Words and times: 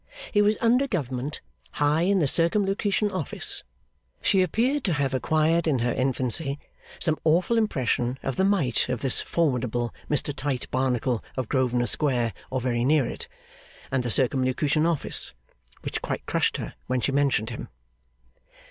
He 0.31 0.41
was 0.41 0.57
under 0.61 0.87
Government 0.87 1.41
high 1.73 2.01
in 2.01 2.17
the 2.17 2.27
Circumlocution 2.27 3.11
Office. 3.11 3.63
She 4.19 4.41
appeared 4.41 4.83
to 4.85 4.93
have 4.93 5.13
acquired, 5.13 5.67
in 5.67 5.77
her 5.77 5.93
infancy, 5.93 6.57
some 6.97 7.19
awful 7.23 7.55
impression 7.55 8.17
of 8.23 8.35
the 8.35 8.43
might 8.43 8.89
of 8.89 9.01
this 9.01 9.21
formidable 9.21 9.93
Mr 10.09 10.35
Tite 10.35 10.65
Barnacle 10.71 11.23
of 11.37 11.47
Grosvenor 11.49 11.85
Square, 11.85 12.33
or 12.49 12.59
very 12.59 12.83
near 12.83 13.05
it, 13.05 13.27
and 13.91 14.01
the 14.01 14.09
Circumlocution 14.09 14.87
Office, 14.87 15.33
which 15.81 16.01
quite 16.01 16.25
crushed 16.25 16.57
her 16.57 16.73
when 16.87 16.99
she 16.99 17.11
mentioned 17.11 17.51
him. 17.51 17.67